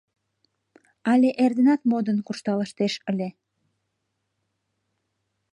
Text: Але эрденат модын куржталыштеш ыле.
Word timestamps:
Але 1.11 1.29
эрденат 1.43 1.81
модын 1.89 2.17
куржталыштеш 2.25 2.93
ыле. 3.11 3.29